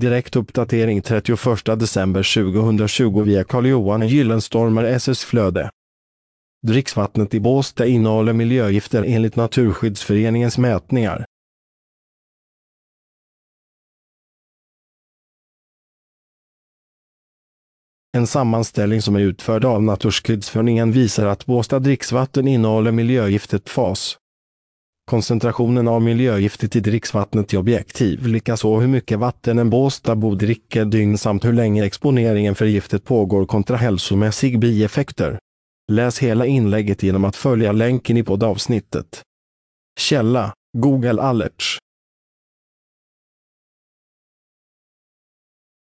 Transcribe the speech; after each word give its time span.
Direkt 0.00 0.36
uppdatering 0.36 1.02
31 1.02 1.78
december 1.78 2.22
2020 2.22 3.22
via 3.22 3.44
Carl-Johan 3.44 4.08
Gyllenstormer 4.08 4.84
SS 4.84 5.24
Flöde. 5.24 5.70
Dricksvattnet 6.66 7.34
i 7.34 7.40
Båstad 7.40 7.86
innehåller 7.86 8.32
miljögifter 8.32 9.04
enligt 9.06 9.36
Naturskyddsföreningens 9.36 10.58
mätningar. 10.58 11.24
En 18.16 18.26
sammanställning 18.26 19.02
som 19.02 19.16
är 19.16 19.20
utförd 19.20 19.64
av 19.64 19.82
Naturskyddsföreningen 19.82 20.92
visar 20.92 21.26
att 21.26 21.46
Båstad 21.46 21.78
dricksvatten 21.78 22.48
innehåller 22.48 22.92
miljögiftet 22.92 23.68
FAS. 23.68 24.18
Koncentrationen 25.10 25.88
av 25.88 26.02
miljögiftet 26.02 26.76
i 26.76 26.80
dricksvattnet 26.80 27.52
är 27.52 27.58
objektiv, 27.58 28.26
likaså 28.26 28.80
hur 28.80 28.88
mycket 28.88 29.18
vatten 29.18 29.58
en 29.58 29.70
Båstadbo 29.70 30.34
dricker 30.34 30.84
dygn 30.84 31.18
samt 31.18 31.44
hur 31.44 31.52
länge 31.52 31.84
exponeringen 31.84 32.54
för 32.54 32.66
giftet 32.66 33.04
pågår 33.04 33.46
kontra 33.46 33.76
hälsomässig 33.76 34.58
bieffekter. 34.58 35.38
Läs 35.92 36.18
hela 36.18 36.46
inlägget 36.46 37.02
genom 37.02 37.24
att 37.24 37.36
följa 37.36 37.72
länken 37.72 38.16
i 38.16 38.22
poddavsnittet. 38.22 39.22
Källa 40.00 40.52
Google 40.78 41.22
Alerts 41.22 41.78